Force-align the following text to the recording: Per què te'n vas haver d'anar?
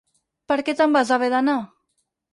Per 0.51 0.57
què 0.69 0.75
te'n 0.79 0.95
vas 0.97 1.13
haver 1.19 1.31
d'anar? 1.37 1.57